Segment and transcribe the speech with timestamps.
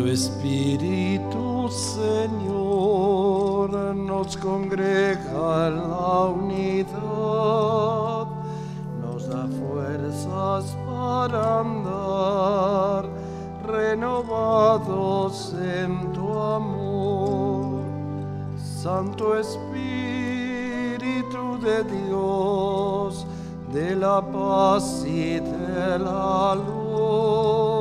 [0.00, 8.26] Tu Espíritu, Señor, nos congrega en la unidad,
[9.02, 13.04] nos da fuerzas para andar
[13.66, 17.82] renovados en tu amor.
[18.56, 19.82] Santo Espíritu
[21.60, 23.26] de Dios,
[23.70, 27.79] de la paz y de la luz,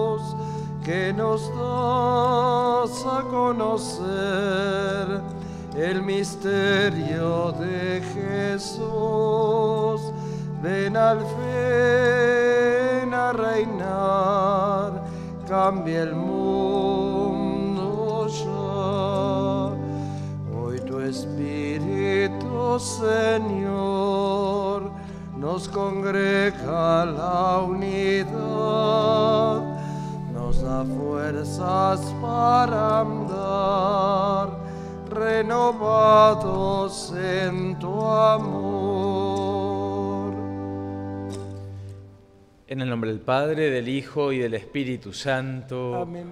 [0.90, 5.22] que nos das a conocer
[5.78, 10.02] el misterio de Jesús.
[10.64, 15.04] Ven al fin a reinar,
[15.48, 19.76] cambia el mundo ya.
[20.58, 24.90] Hoy tu Espíritu, Señor,
[25.38, 29.59] nos congrega la unidad,
[30.80, 34.60] da fuerzas para andar,
[35.10, 39.50] renovados en tu amor.
[42.68, 45.96] En el nombre del Padre, del Hijo y del Espíritu Santo.
[45.96, 46.32] Amén.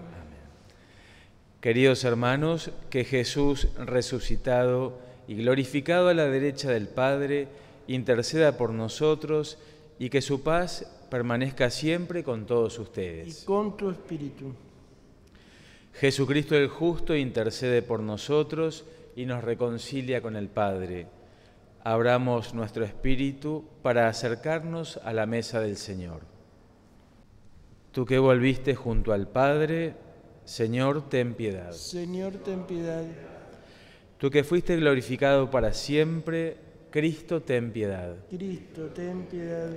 [1.60, 7.50] Queridos hermanos, que Jesús resucitado y glorificado a la derecha del Padre,
[7.88, 9.58] interceda por nosotros
[10.00, 13.44] y que su paz permanezca siempre con todos Y ustedes.
[13.44, 14.54] con tu Espíritu.
[15.94, 21.08] Jesucristo el justo intercede por nosotros y nos reconcilia con el Padre.
[21.84, 26.22] Abramos nuestro espíritu para acercarnos a la mesa del Señor.
[27.92, 29.96] Tú que volviste junto al Padre,
[30.46, 31.72] Señor, ten piedad.
[31.72, 33.04] Señor, ten piedad.
[34.20, 36.58] Tú que fuiste glorificado para siempre,
[36.92, 38.16] Cristo, ten piedad.
[38.30, 39.72] Cristo, ten piedad.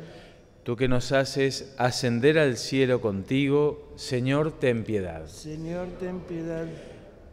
[0.64, 5.26] Tú que nos haces ascender al cielo contigo, Señor, ten piedad.
[5.26, 6.66] Señor, ten piedad.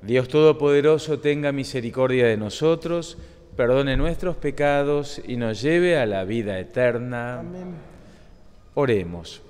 [0.02, 3.18] Dios Todopoderoso tenga misericordia de nosotros,
[3.58, 7.40] perdone nuestros pecados y nos lleve a la vida eterna.
[7.40, 7.76] Amén.
[8.76, 9.42] Oremos.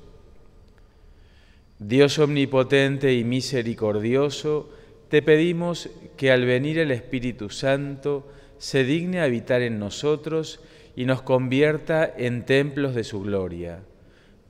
[1.80, 4.70] Dios omnipotente y misericordioso,
[5.10, 8.28] te pedimos que al venir el Espíritu Santo
[8.58, 13.80] se digne habitar en nosotros y nos convierta en templos de su gloria.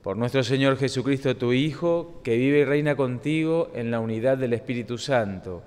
[0.02, 4.54] Por nuestro Señor Jesucristo, tu Hijo, que vive y reina contigo en la unidad del
[4.54, 5.62] Espíritu Santo,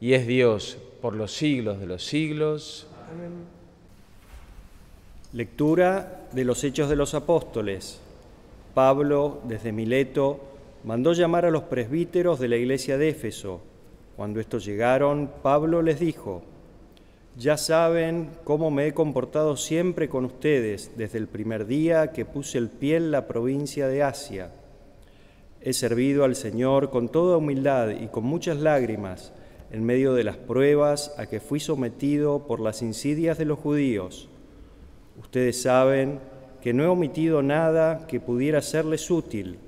[0.00, 2.86] y es Dios por los siglos de los siglos.
[5.32, 8.00] Lectura de los Hechos de los Apóstoles.
[8.74, 10.40] Pablo, desde Mileto,
[10.84, 13.62] mandó llamar a los presbíteros de la iglesia de Éfeso.
[14.16, 16.42] Cuando estos llegaron, Pablo les dijo,
[17.38, 22.56] Ya saben cómo me he comportado siempre con ustedes desde el primer día que puse
[22.56, 24.52] el pie en la provincia de Asia.
[25.60, 29.34] He servido al Señor con toda humildad y con muchas lágrimas
[29.70, 34.30] en medio de las pruebas a que fui sometido por las insidias de los judíos.
[35.20, 36.20] Ustedes saben
[36.62, 39.58] que no he omitido nada que pudiera serles útil.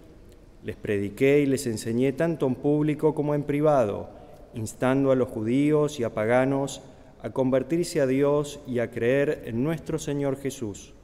[0.65, 4.09] Les prediqué y les enseñé tanto en público como en privado,
[4.55, 6.81] instando a los judíos y a paganos
[7.23, 10.95] a convertirse a Dios y a creer en nuestro Señor Jesús.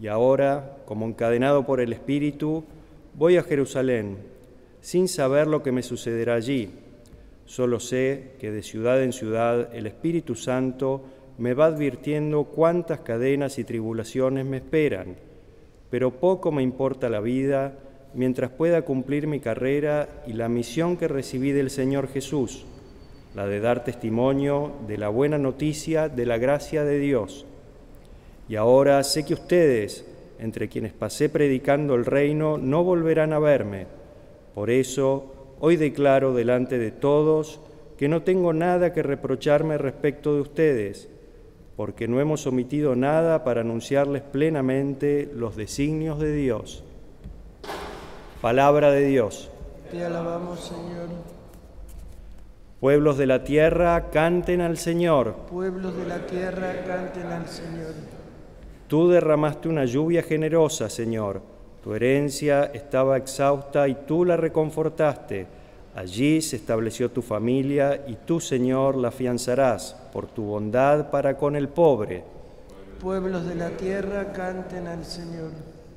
[0.00, 2.64] Y ahora, como encadenado por el Espíritu,
[3.14, 4.18] voy a Jerusalén,
[4.80, 6.70] sin saber lo que me sucederá allí.
[7.44, 11.02] Solo sé que de ciudad en ciudad el Espíritu Santo
[11.36, 15.16] me va advirtiendo cuántas cadenas y tribulaciones me esperan,
[15.90, 17.74] pero poco me importa la vida
[18.14, 22.66] mientras pueda cumplir mi carrera y la misión que recibí del Señor Jesús,
[23.34, 27.46] la de dar testimonio de la buena noticia de la gracia de Dios.
[28.48, 30.04] Y ahora sé que ustedes,
[30.38, 33.86] entre quienes pasé predicando el reino, no volverán a verme.
[34.54, 37.60] Por eso, hoy declaro delante de todos
[37.96, 41.08] que no tengo nada que reprocharme respecto de ustedes,
[41.76, 46.82] porque no hemos omitido nada para anunciarles plenamente los designios de Dios.
[48.40, 49.50] Palabra de Dios.
[49.90, 51.39] Te alabamos, Señor.
[52.80, 55.34] Pueblos de la tierra, canten al Señor.
[55.50, 57.92] Pueblos de la tierra, canten al Señor.
[58.88, 61.42] Tú derramaste una lluvia generosa, Señor.
[61.84, 65.46] Tu herencia estaba exhausta y tú la reconfortaste.
[65.94, 71.56] Allí se estableció tu familia y tú, Señor, la afianzarás por tu bondad para con
[71.56, 72.24] el pobre.
[72.98, 75.50] Pueblos de la tierra, canten al Señor.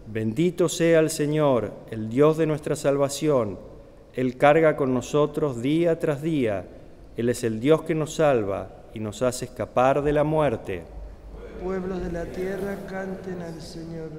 [0.05, 3.57] Bendito sea el Señor, el Dios de nuestra salvación.
[4.15, 6.65] Él carga con nosotros día tras día.
[7.17, 10.83] Él es el Dios que nos salva y nos hace escapar de la muerte.
[11.63, 14.09] Pueblos de la tierra, canten al Señor.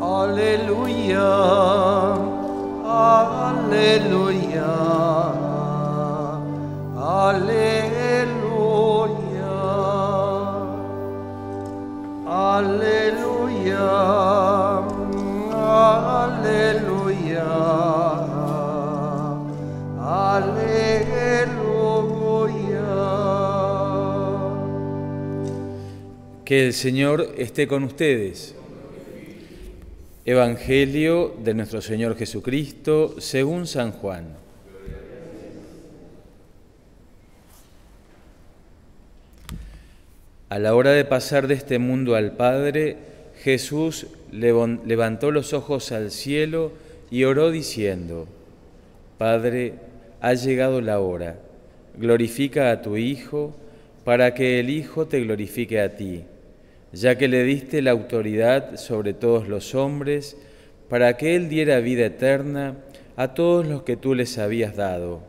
[0.00, 1.20] Aleluya,
[2.84, 4.64] aleluya,
[26.48, 28.54] Que el Señor esté con ustedes.
[30.24, 34.34] Evangelio de nuestro Señor Jesucristo según San Juan.
[40.48, 42.96] A la hora de pasar de este mundo al Padre,
[43.42, 46.72] Jesús levantó los ojos al cielo
[47.10, 48.26] y oró diciendo,
[49.16, 49.74] Padre,
[50.20, 51.38] ha llegado la hora,
[51.96, 53.56] glorifica a tu Hijo,
[54.04, 56.24] para que el Hijo te glorifique a ti,
[56.92, 60.36] ya que le diste la autoridad sobre todos los hombres,
[60.88, 62.76] para que Él diera vida eterna
[63.16, 65.20] a todos los que tú les habías dado.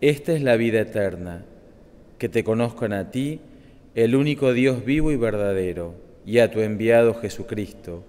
[0.00, 1.44] Esta es la vida eterna,
[2.18, 3.40] que te conozcan a ti,
[3.94, 5.94] el único Dios vivo y verdadero,
[6.28, 8.04] y a tu enviado Jesucristo.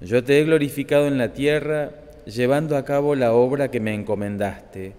[0.00, 1.90] Yo te he glorificado en la tierra,
[2.24, 4.94] llevando a cabo la obra que me encomendaste.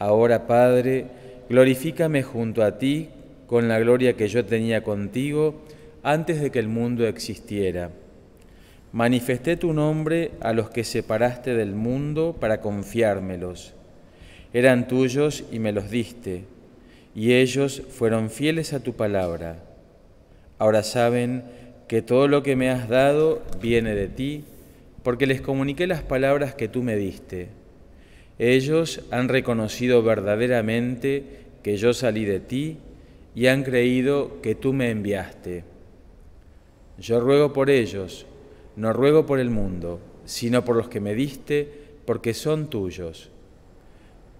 [0.00, 1.06] Ahora, Padre,
[1.48, 3.08] glorifícame junto a ti
[3.46, 5.62] con la gloria que yo tenía contigo
[6.02, 7.90] antes de que el mundo existiera.
[8.90, 13.74] Manifesté tu nombre a los que separaste del mundo para confiármelos.
[14.52, 16.46] Eran tuyos y me los diste,
[17.14, 19.73] y ellos fueron fieles a tu palabra.
[20.64, 21.44] Ahora saben
[21.88, 24.44] que todo lo que me has dado viene de ti,
[25.02, 27.48] porque les comuniqué las palabras que tú me diste.
[28.38, 31.22] Ellos han reconocido verdaderamente
[31.62, 32.78] que yo salí de ti
[33.34, 35.64] y han creído que tú me enviaste.
[36.98, 38.24] Yo ruego por ellos,
[38.74, 41.68] no ruego por el mundo, sino por los que me diste,
[42.06, 43.28] porque son tuyos.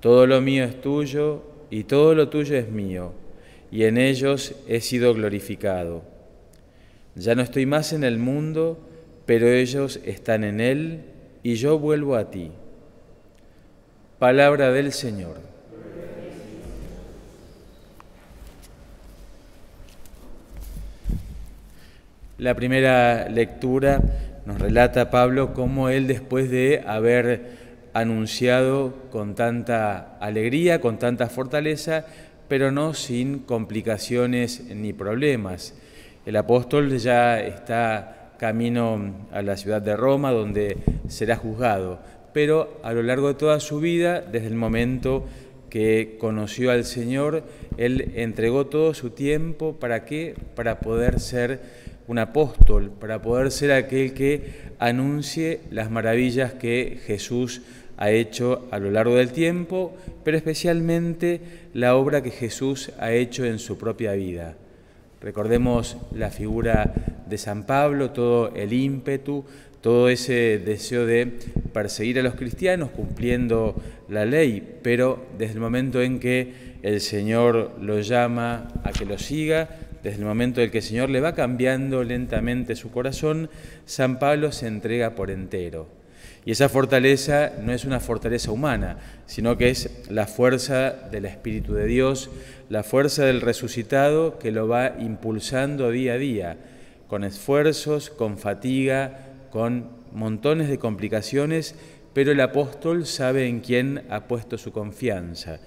[0.01, 3.13] Todo lo mío es tuyo y todo lo tuyo es mío,
[3.71, 6.14] y en ellos he sido glorificado.
[7.17, 8.79] Ya no estoy más en el mundo,
[9.25, 11.01] pero ellos están en él,
[11.45, 12.51] y yo vuelvo a ti.
[14.19, 15.37] Palabra del Señor.
[22.39, 24.03] La primera lectura
[24.45, 32.07] nos relata Pablo cómo él después de haber anunciado con tanta alegría, con tanta fortaleza,
[32.49, 35.75] pero no sin complicaciones ni problemas.
[36.27, 40.79] El apóstol ya está camino a la ciudad de Roma, donde
[41.09, 42.01] será juzgado,
[42.33, 45.25] pero a lo largo de toda su vida, desde el momento
[45.69, 47.45] que conoció al Señor,
[47.77, 50.35] él entregó todo su tiempo para qué?
[50.55, 51.61] Para poder ser
[52.07, 57.63] un apóstol, para poder ser aquel que anuncie las maravillas que Jesús
[57.97, 59.95] ha hecho a lo largo del tiempo,
[60.25, 61.41] pero especialmente
[61.73, 64.57] la obra que Jesús ha hecho en su propia vida.
[65.25, 66.93] Recordemos la figura
[67.27, 69.43] de San Pablo, todo el ímpetu,
[69.81, 71.33] todo ese deseo de
[71.73, 73.75] perseguir a los cristianos cumpliendo
[74.11, 79.17] la ley, pero desde el momento en que el Señor lo llama a que lo
[79.17, 79.71] siga,
[80.03, 83.49] desde el momento en que el Señor le va cambiando lentamente su corazón,
[83.87, 86.04] San Pablo se entrega por entero.
[86.47, 91.73] Y esa fortaleza no es una fortaleza humana, sino que es la fuerza del Espíritu
[91.73, 92.31] de Dios,
[92.69, 96.57] la fuerza del resucitado que lo va impulsando día a día,
[97.09, 99.21] con esfuerzos, con fatiga,
[99.51, 101.75] con montones de complicaciones,
[102.13, 105.61] pero el apóstol sabe en quién ha puesto su confianza.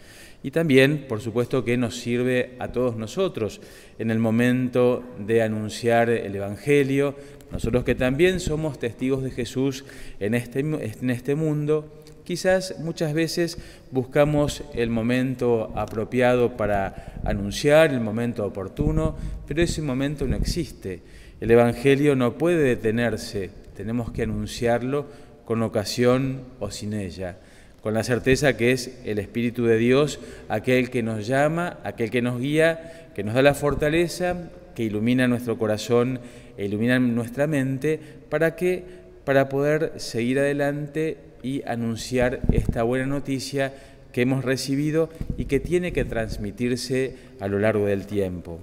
[0.44, 3.60] Y también, por supuesto, que nos sirve a todos nosotros
[3.98, 7.16] en el momento de anunciar el Evangelio,
[7.52, 9.86] nosotros que también somos testigos de Jesús
[10.20, 13.58] en este, en este mundo, quizás muchas veces
[13.92, 19.16] buscamos el momento apropiado para anunciar, el momento oportuno,
[19.48, 21.02] pero ese momento no existe.
[21.40, 25.06] El Evangelio no puede detenerse, tenemos que anunciarlo
[25.46, 27.38] con ocasión o sin ella,
[27.82, 32.22] con la certeza que es el Espíritu de Dios aquel que nos llama, aquel que
[32.22, 36.20] nos guía, que nos da la fortaleza, que ilumina nuestro corazón
[36.56, 38.84] e ilumina nuestra mente, ¿para que
[39.26, 43.74] Para poder seguir adelante y anunciar esta buena noticia
[44.14, 48.60] que hemos recibido y que tiene que transmitirse a lo largo del tiempo.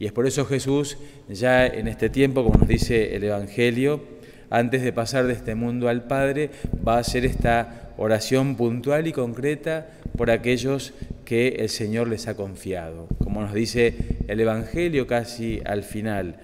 [0.00, 4.02] Y es por eso Jesús, ya en este tiempo, como nos dice el Evangelio,
[4.50, 6.50] antes de pasar de este mundo al Padre,
[6.86, 10.92] va a hacer esta oración puntual y concreta por aquellos
[11.24, 13.08] que el Señor les ha confiado.
[13.22, 13.94] Como nos dice
[14.28, 16.36] el Evangelio casi al final,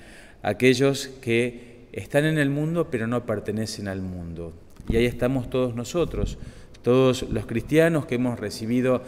[0.43, 4.53] aquellos que están en el mundo pero no pertenecen al mundo.
[4.89, 6.39] Y ahí estamos todos nosotros,
[6.83, 9.03] todos los cristianos que hemos recibido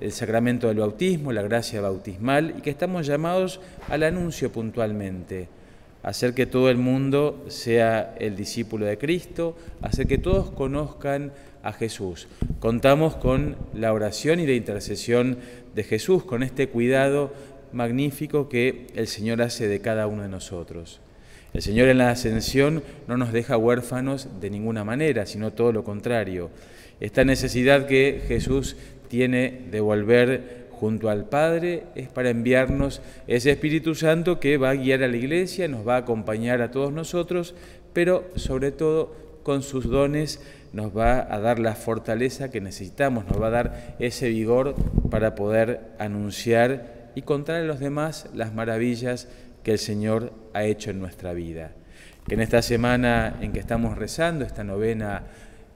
[0.00, 5.48] el sacramento del bautismo, la gracia bautismal, y que estamos llamados al anuncio puntualmente,
[6.06, 11.32] hacer que todo el mundo sea el discípulo de Cristo, hacer que todos conozcan
[11.64, 12.28] a Jesús.
[12.60, 15.38] Contamos con la oración y la intercesión
[15.74, 17.34] de Jesús, con este cuidado
[17.72, 21.00] magnífico que el Señor hace de cada uno de nosotros.
[21.52, 25.82] El Señor en la ascensión no nos deja huérfanos de ninguna manera, sino todo lo
[25.82, 26.50] contrario.
[27.00, 28.76] Esta necesidad que Jesús
[29.08, 34.74] tiene de volver junto al Padre es para enviarnos ese Espíritu Santo que va a
[34.74, 37.54] guiar a la iglesia, nos va a acompañar a todos nosotros,
[37.92, 40.40] pero sobre todo con sus dones
[40.72, 44.74] nos va a dar la fortaleza que necesitamos, nos va a dar ese vigor
[45.10, 49.28] para poder anunciar y contar a los demás las maravillas
[49.62, 51.72] que el Señor ha hecho en nuestra vida.
[52.28, 55.22] Que en esta semana en que estamos rezando, esta novena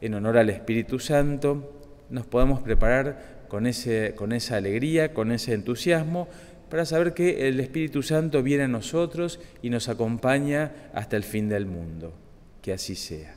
[0.00, 1.80] en honor al Espíritu Santo,
[2.10, 6.28] nos podamos preparar con, ese, con esa alegría, con ese entusiasmo,
[6.70, 11.48] para saber que el Espíritu Santo viene a nosotros y nos acompaña hasta el fin
[11.48, 12.14] del mundo.
[12.62, 13.34] Que así sea.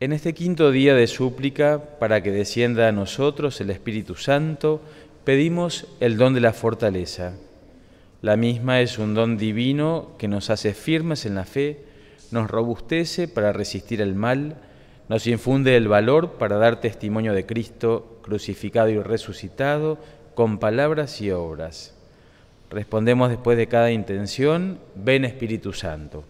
[0.00, 4.80] En este quinto día de súplica, para que descienda a nosotros el Espíritu Santo,
[5.24, 7.34] pedimos el don de la fortaleza.
[8.20, 11.84] La misma es un don divino que nos hace firmes en la fe,
[12.32, 14.56] nos robustece para resistir el mal,
[15.10, 19.98] nos infunde el valor para dar testimonio de Cristo crucificado y resucitado
[20.36, 21.96] con palabras y obras.
[22.70, 26.22] Respondemos después de cada intención, ven Espíritu Santo.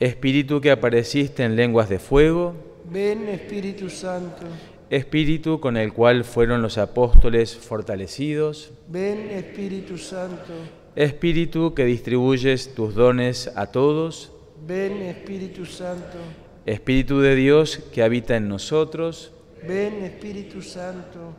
[0.00, 2.56] Espíritu que apareciste en lenguas de fuego,
[2.90, 4.42] ven Espíritu Santo.
[4.90, 10.52] Espíritu con el cual fueron los apóstoles fortalecidos, ven Espíritu Santo.
[10.96, 14.32] Espíritu que distribuyes tus dones a todos,
[14.66, 16.18] Ven Espíritu Santo.
[16.66, 19.32] Espíritu de Dios que habita en nosotros.
[19.66, 21.34] Ven Espíritu Santo.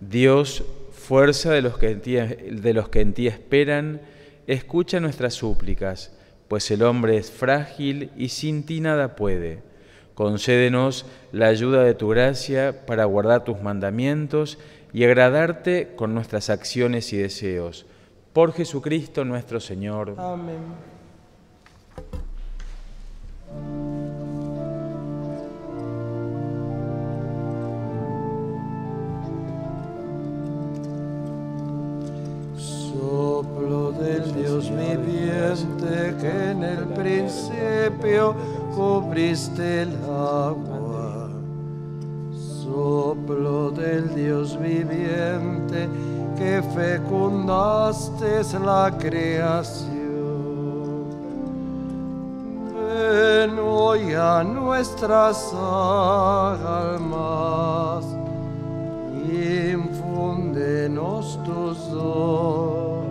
[0.00, 4.00] Dios, fuerza de los que en ti, de los que en ti esperan,
[4.46, 6.12] escucha nuestras súplicas,
[6.48, 9.62] pues el hombre es frágil y sin ti nada puede.
[10.14, 14.58] Concédenos la ayuda de tu gracia para guardar tus mandamientos
[14.92, 17.86] y agradarte con nuestras acciones y deseos.
[18.32, 20.14] Por Jesucristo nuestro Señor.
[20.18, 20.92] Amén.
[49.02, 49.90] Creación.
[52.72, 55.52] Ven hoy a nuestras
[56.54, 58.04] almas,
[59.72, 63.02] infúndenos tus dones.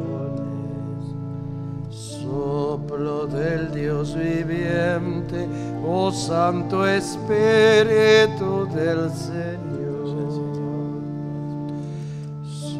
[1.89, 5.45] Soplo del Dios viviente,
[5.85, 9.71] oh Santo Espíritu del Señor.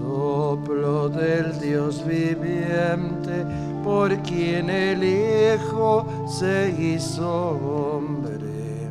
[0.01, 2.60] Soplo del Dios viviente,
[3.91, 8.89] por quien el Hijo se hizo hombre.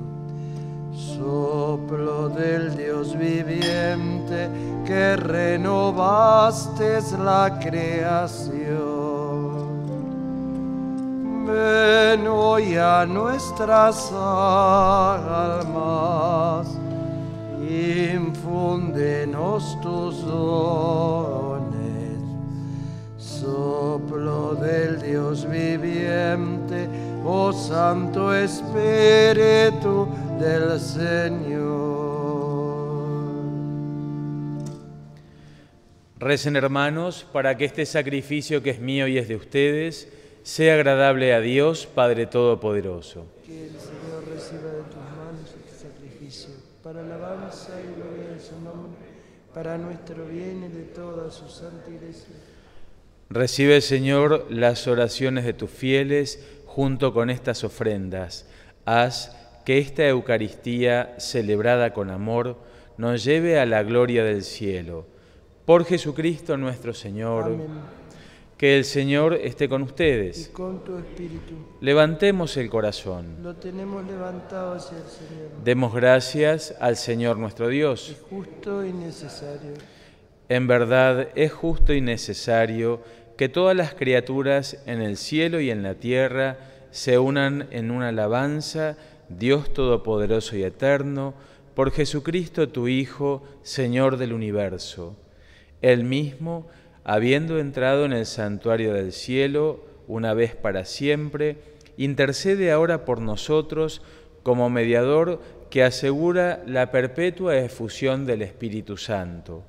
[0.92, 4.50] Soplo del Dios viviente
[4.84, 8.60] que renovaste la creación.
[11.46, 15.48] Ven hoy a nuestras almas,
[18.12, 21.29] infúndenos tus dones
[24.54, 26.88] del Dios viviente,
[27.24, 31.90] oh Santo Espíritu del Señor.
[36.18, 40.08] Recen hermanos para que este sacrificio que es mío y es de ustedes
[40.42, 43.26] sea agradable a Dios Padre Todopoderoso.
[43.46, 46.50] Que el Señor reciba de tus manos este sacrificio
[46.82, 48.98] para alabanza y gloria de su nombre,
[49.54, 52.34] para nuestro bien y de toda su santa iglesia
[53.32, 58.48] Recibe, Señor, las oraciones de tus fieles junto con estas ofrendas.
[58.86, 62.58] Haz que esta Eucaristía, celebrada con amor,
[62.96, 65.06] nos lleve a la gloria del cielo.
[65.64, 67.44] Por Jesucristo nuestro Señor.
[67.44, 67.68] Amén.
[68.58, 70.48] Que el Señor esté con ustedes.
[70.48, 71.54] Y con tu espíritu.
[71.80, 73.36] Levantemos el corazón.
[73.44, 75.50] Lo tenemos levantado hacia el Señor.
[75.62, 78.10] Demos gracias al Señor nuestro Dios.
[78.10, 79.74] Es justo y necesario.
[80.50, 83.00] En verdad es justo y necesario
[83.40, 86.58] que todas las criaturas en el cielo y en la tierra
[86.90, 88.98] se unan en una alabanza,
[89.30, 91.32] Dios Todopoderoso y Eterno,
[91.74, 95.16] por Jesucristo tu Hijo, Señor del universo.
[95.80, 96.68] Él mismo,
[97.02, 101.56] habiendo entrado en el santuario del cielo una vez para siempre,
[101.96, 104.02] intercede ahora por nosotros
[104.42, 109.64] como mediador que asegura la perpetua efusión del Espíritu Santo.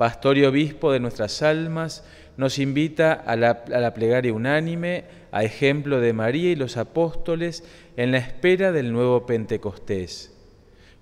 [0.00, 2.04] Pastor y obispo de nuestras almas,
[2.38, 7.64] nos invita a la, plegaria unánime, a ejemplo de María y los apóstoles,
[7.98, 10.32] en la espera del nuevo Pentecostés.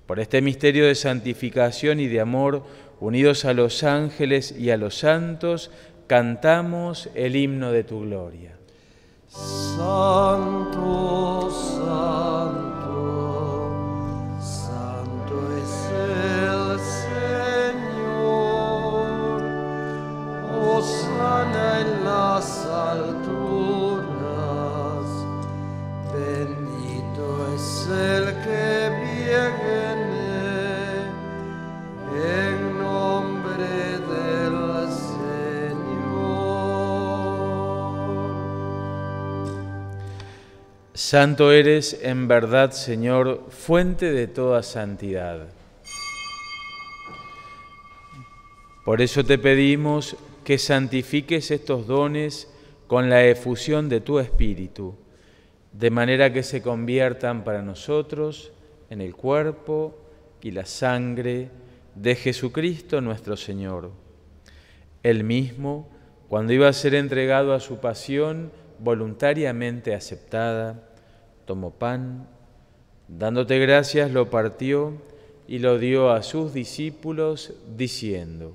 [0.05, 2.65] Por este misterio de santificación y de amor,
[2.99, 5.71] unidos a los ángeles y a los santos,
[6.09, 8.59] cantamos el himno de tu gloria.
[9.29, 9.77] Santo,
[11.53, 12.28] santo,
[22.39, 24.07] las alturas,
[26.15, 29.89] bendito es el que viene.
[40.95, 45.49] Santo eres en verdad, Señor, fuente de toda santidad.
[48.85, 50.17] Por eso te pedimos
[50.49, 52.49] que santifiques estos dones
[52.87, 54.95] con la efusión de tu Espíritu,
[55.75, 58.51] de manera que se conviertan para nosotros
[58.89, 59.95] en el cuerpo
[60.41, 61.51] y la sangre
[61.95, 63.91] de Jesucristo nuestro Señor.
[65.03, 65.91] Él mismo,
[66.31, 70.89] cuando iba a ser entregado a su pasión voluntariamente aceptada,
[71.45, 72.27] tomó pan,
[73.07, 74.95] dándote gracias, lo partió
[75.47, 78.55] y lo dio a sus discípulos, diciendo,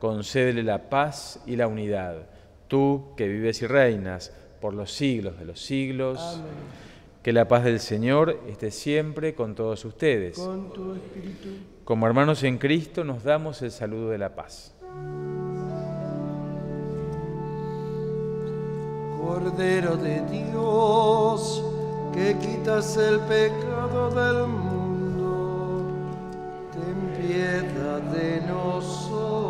[0.00, 2.26] concédele la paz y la unidad.
[2.66, 6.18] Tú que vives y reinas por los siglos de los siglos.
[6.18, 6.80] Amén.
[7.22, 10.38] Que la paz del Señor esté siempre con todos ustedes.
[10.38, 11.48] Con tu espíritu.
[11.84, 14.74] Como hermanos en Cristo nos damos el saludo de la paz.
[19.20, 21.62] Cordero de Dios,
[22.14, 25.84] que quitas el pecado del mundo,
[26.72, 29.49] ten piedad de nosotros.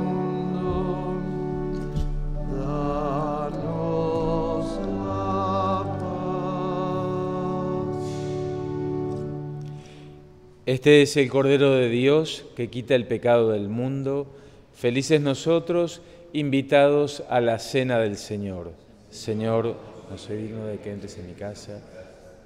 [10.71, 14.25] Este es el Cordero de Dios que quita el pecado del mundo.
[14.73, 18.71] Felices nosotros, invitados a la cena del Señor.
[19.09, 19.75] Señor,
[20.09, 21.81] no soy digno de que entres en mi casa,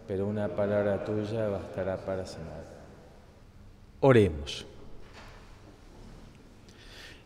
[0.07, 2.65] pero una palabra tuya bastará para sanar.
[3.99, 4.65] Oremos.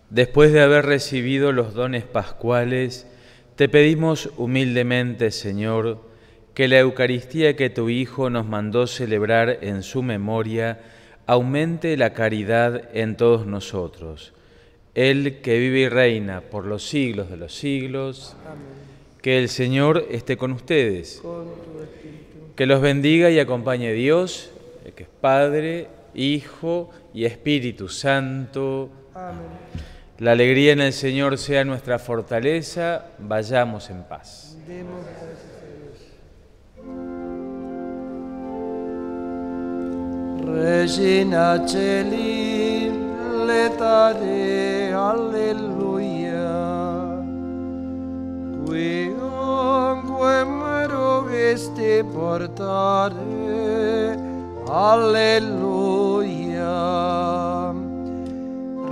[0.10, 3.08] Después de haber recibido los dones pascuales,
[3.56, 6.09] te pedimos humildemente, Señor,
[6.54, 10.80] que la Eucaristía que tu Hijo nos mandó celebrar en su memoria
[11.26, 14.34] aumente la caridad en todos nosotros.
[14.96, 18.60] Él que vive y reina por los siglos de los siglos, Amén.
[19.22, 21.48] que el Señor esté con ustedes, Con
[22.56, 24.52] que los bendiga y acompañe Dios,
[24.84, 28.90] el que es Padre, Hijo y Espíritu Santo.
[29.14, 29.48] Amén.
[30.18, 34.58] La alegría en el Señor sea nuestra fortaleza, vayamos en paz.
[34.68, 35.06] Demos
[40.52, 42.92] Regina Celi,
[43.46, 46.50] letare, alleluia.
[48.66, 50.44] Qui onque
[50.88, 53.16] rogesti portare,
[54.68, 56.68] alleluia.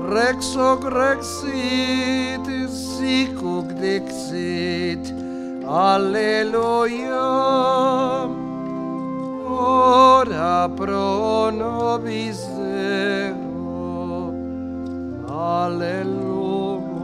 [0.09, 5.13] Rex hoc rexit, sic hoc dixit,
[5.65, 7.25] alleluia.
[9.59, 14.31] Ora pro nobis Deo.
[15.27, 16.97] Alleluia.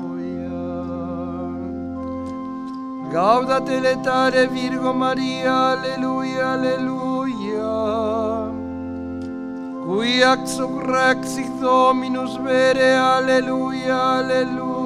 [3.12, 7.72] Gaudate letare Virgo Maria, Alleluia, Alleluia.
[9.86, 14.83] Qui ex hoc Dominus vere, Alleluia, Alleluia.